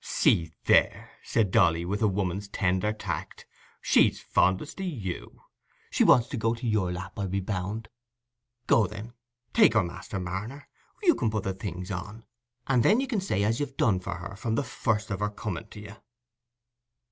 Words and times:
"See 0.03 0.51
there," 0.65 1.11
said 1.23 1.51
Dolly, 1.51 1.85
with 1.85 2.01
a 2.01 2.07
woman's 2.07 2.47
tender 2.47 2.91
tact, 2.91 3.45
"she's 3.81 4.19
fondest 4.19 4.81
o' 4.81 4.83
you. 4.83 5.41
She 5.91 6.03
wants 6.03 6.27
to 6.29 6.37
go 6.37 6.55
o' 6.55 6.59
your 6.59 6.91
lap, 6.91 7.19
I'll 7.19 7.27
be 7.27 7.39
bound. 7.39 7.87
Go, 8.65 8.87
then: 8.87 9.13
take 9.53 9.75
her, 9.75 9.83
Master 9.83 10.19
Marner; 10.19 10.67
you 11.03 11.13
can 11.13 11.29
put 11.29 11.43
the 11.43 11.53
things 11.53 11.91
on, 11.91 12.23
and 12.65 12.81
then 12.81 12.99
you 12.99 13.05
can 13.05 13.21
say 13.21 13.43
as 13.43 13.59
you've 13.59 13.77
done 13.77 13.99
for 13.99 14.15
her 14.15 14.35
from 14.35 14.55
the 14.55 14.63
first 14.63 15.11
of 15.11 15.19
her 15.19 15.29
coming 15.29 15.67
to 15.67 15.79
you." 15.79 15.95